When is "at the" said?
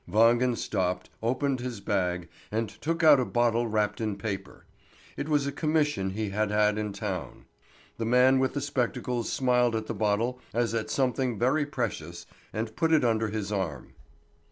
9.75-9.93